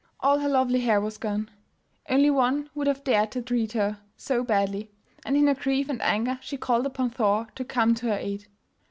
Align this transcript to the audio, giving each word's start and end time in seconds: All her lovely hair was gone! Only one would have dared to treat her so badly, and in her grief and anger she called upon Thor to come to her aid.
All 0.19 0.39
her 0.39 0.49
lovely 0.49 0.79
hair 0.79 0.99
was 0.99 1.19
gone! 1.19 1.51
Only 2.09 2.31
one 2.31 2.71
would 2.73 2.87
have 2.87 3.03
dared 3.03 3.29
to 3.33 3.41
treat 3.43 3.73
her 3.73 3.99
so 4.17 4.43
badly, 4.43 4.89
and 5.23 5.37
in 5.37 5.45
her 5.45 5.53
grief 5.53 5.89
and 5.89 6.01
anger 6.01 6.39
she 6.41 6.57
called 6.57 6.87
upon 6.87 7.11
Thor 7.11 7.45
to 7.53 7.63
come 7.63 7.93
to 7.93 8.07
her 8.07 8.17
aid. 8.17 8.47